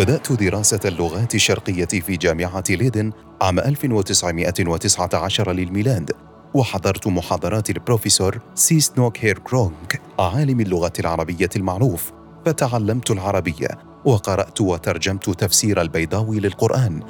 بدأت 0.00 0.32
دراسة 0.32 0.80
اللغات 0.84 1.34
الشرقية 1.34 1.84
في 1.84 2.16
جامعة 2.16 2.64
ليدن 2.70 3.12
عام 3.42 3.58
1919 3.58 5.52
للميلاد 5.52 6.10
وحضرت 6.54 7.06
محاضرات 7.06 7.70
البروفيسور 7.70 8.40
سنوك 8.54 9.24
هيرخرونيه 9.24 9.74
عالم 10.18 10.60
اللغة 10.60 10.92
العربية 11.00 11.48
المعروف 11.56 12.12
فتعلمت 12.46 13.10
العربية 13.10 13.68
وقرأت 14.04 14.60
وترجمت 14.60 15.30
تفسير 15.30 15.80
البيضاوي 15.80 16.40
للقرآن. 16.40 17.00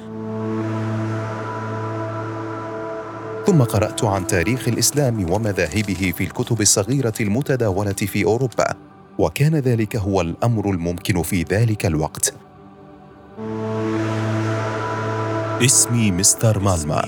ثم 3.47 3.63
قرأت 3.63 4.03
عن 4.03 4.27
تاريخ 4.27 4.67
الإسلام 4.67 5.31
ومذاهبه 5.31 6.13
في 6.17 6.23
الكتب 6.23 6.61
الصغيرة 6.61 7.13
المتداولة 7.21 7.93
في 7.93 8.25
أوروبا 8.25 8.75
وكان 9.19 9.55
ذلك 9.55 9.95
هو 9.95 10.21
الأمر 10.21 10.69
الممكن 10.69 11.21
في 11.21 11.43
ذلك 11.43 11.85
الوقت. 11.85 12.50
اسمي 15.65 16.11
مستر 16.11 16.59
مالما 16.59 17.01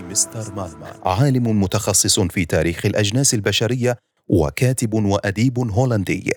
عالم 1.05 1.61
متخصص 1.61 2.19
في 2.19 2.45
تاريخ 2.45 2.85
الأجناس 2.85 3.33
البشرية 3.33 3.97
وكاتب 4.27 4.93
وأديب 4.93 5.59
هولندي. 5.59 6.33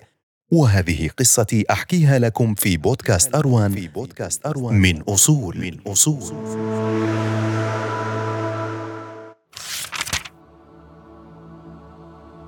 وهذه 0.51 1.09
قصتي 1.19 1.65
أحكيها 1.71 2.19
لكم 2.19 2.55
في 2.55 2.77
بودكاست 2.77 3.35
أروان, 3.35 3.71
في 3.71 3.87
بودكاست 3.87 4.45
أروان 4.45 4.75
من 4.75 5.01
أصول. 5.01 5.57
من 5.57 5.91
أصول. 5.91 6.35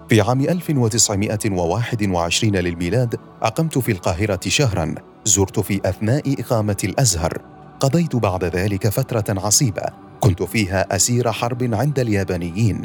في 0.10 0.22
عام 0.22 0.42
1921 0.42 2.56
للميلاد 2.56 3.16
أقمت 3.42 3.78
في 3.78 3.92
القاهرة 3.92 4.40
شهرا 4.48 4.96
زرت 5.26 5.60
في 5.60 5.82
أثناء 5.86 6.42
إقامة 6.42 6.78
الأزهر. 6.84 7.59
قضيت 7.80 8.16
بعد 8.16 8.44
ذلك 8.44 8.90
فترة 8.90 9.24
عصيبة. 9.30 9.84
كنت 10.20 10.44
فيها 10.44 10.96
أسير 10.96 11.32
حرب 11.32 11.74
عند 11.74 12.00
اليابانيين 12.00 12.82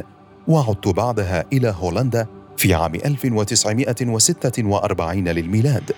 وعدت 0.48 0.88
بعدها 0.88 1.44
إلى 1.52 1.74
هولندا 1.78 2.26
في 2.56 2.74
عام 2.74 2.94
1946 2.94 5.28
للميلاد. 5.28 5.92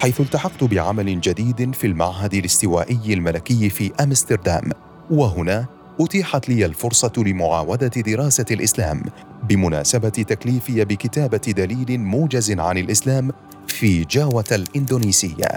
حيث 0.00 0.20
التحقت 0.20 0.64
بعمل 0.64 1.20
جديد 1.20 1.74
في 1.74 1.86
المعهد 1.86 2.34
الاستوائي 2.34 3.14
الملكي 3.14 3.70
في 3.70 3.92
أمستردام 4.00 4.70
وهنا 5.10 5.66
أتيحت 6.00 6.48
لي 6.48 6.66
الفرصة 6.66 7.12
لمعاودة 7.16 7.88
دراسة 7.88 8.46
الإسلام. 8.50 9.02
بمناسبة 9.48 10.08
تكليفي 10.08 10.84
بكتابة 10.84 11.36
دليل 11.36 12.00
موجز 12.00 12.58
عن 12.58 12.78
الإسلام 12.78 13.30
في 13.68 14.04
جاوة 14.04 14.44
الإندونيسية. 14.52 15.48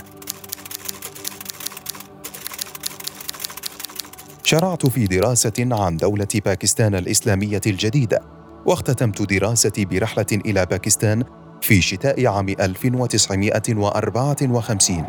شرعت 4.44 4.86
في 4.86 5.06
دراسة 5.06 5.54
عن 5.60 5.98
دولة 5.98 6.28
باكستان 6.46 6.96
الإسلامية 6.96 7.62
الجديدة، 7.68 8.22
واختتمت 8.66 9.22
دراستي 9.22 9.86
برحلة 9.86 10.26
إلى 10.32 10.66
باكستان 10.66 11.24
في 11.62 11.82
شتاء 11.82 12.28
عام 12.28 12.50
1954 12.50 15.06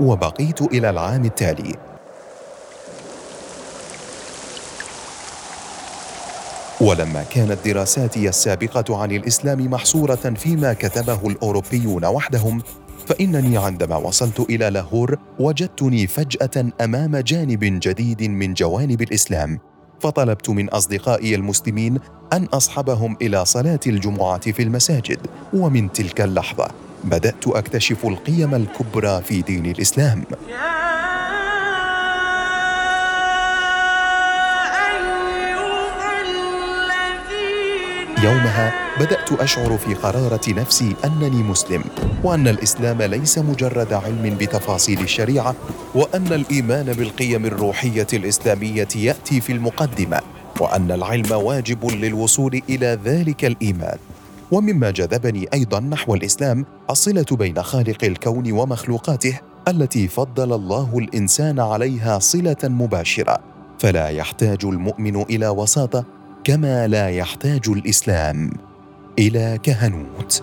وبقيت 0.00 0.62
إلى 0.62 0.90
العام 0.90 1.24
التالي 1.24 1.97
ولما 6.80 7.22
كانت 7.22 7.58
دراساتي 7.64 8.28
السابقة 8.28 9.02
عن 9.02 9.12
الإسلام 9.12 9.70
محصورة 9.70 10.34
فيما 10.36 10.72
كتبه 10.72 11.28
الأوروبيون 11.28 12.04
وحدهم 12.04 12.62
فإنني 13.06 13.58
عندما 13.58 13.96
وصلت 13.96 14.40
إلى 14.40 14.70
لاهور 14.70 15.18
وجدتني 15.38 16.06
فجأة 16.06 16.70
أمام 16.80 17.16
جانب 17.16 17.60
جديد 17.62 18.22
من 18.22 18.54
جوانب 18.54 19.02
الإسلام 19.02 19.58
فطلبت 20.00 20.50
من 20.50 20.68
أصدقائي 20.68 21.34
المسلمين 21.34 21.98
أن 22.32 22.44
أصحبهم 22.44 23.16
إلى 23.22 23.44
صلاة 23.44 23.80
الجمعة 23.86 24.52
في 24.52 24.62
المساجد 24.62 25.18
ومن 25.54 25.92
تلك 25.92 26.20
اللحظة 26.20 26.68
بدأت 27.04 27.48
أكتشف 27.48 28.06
القيم 28.06 28.54
الكبرى 28.54 29.22
في 29.22 29.42
دين 29.42 29.66
الإسلام. 29.66 30.24
يومها 38.24 38.72
بدأت 39.00 39.32
أشعر 39.32 39.76
في 39.76 39.94
قرارة 39.94 40.40
نفسي 40.48 40.94
أنني 41.04 41.42
مسلم 41.42 41.84
وأن 42.24 42.48
الإسلام 42.48 43.02
ليس 43.02 43.38
مجرد 43.38 43.92
علم 43.92 44.36
بتفاصيل 44.40 45.00
الشريعة 45.00 45.54
وأن 45.94 46.32
الإيمان 46.32 46.92
بالقيم 46.92 47.46
الروحية 47.46 48.06
الإسلامية 48.12 48.88
يأتي 48.96 49.40
في 49.40 49.52
المقدمة 49.52 50.20
وأن 50.60 50.90
العلم 50.90 51.32
واجب 51.32 51.90
للوصول 51.90 52.62
إلى 52.68 52.98
ذلك 53.04 53.44
الإيمان. 53.44 53.98
ومما 54.50 54.90
جذبني 54.90 55.48
أيضا 55.54 55.80
نحو 55.80 56.14
الإسلام 56.14 56.66
الصلة 56.90 57.26
بين 57.30 57.62
خالق 57.62 58.04
الكون 58.04 58.52
ومخلوقاته 58.52 59.40
التي 59.68 60.08
فضل 60.08 60.52
الله 60.52 60.98
الإنسان 60.98 61.60
عليها 61.60 62.18
صلة 62.18 62.56
مباشرة 62.64 63.38
فلا 63.78 64.08
يحتاج 64.08 64.64
المؤمن 64.64 65.22
إلى 65.22 65.48
وساطة 65.48 66.17
كما 66.44 66.86
لا 66.86 67.10
يحتاج 67.10 67.68
الإسلام 67.68 68.50
إلى 69.18 69.58
كهنوت. 69.62 70.42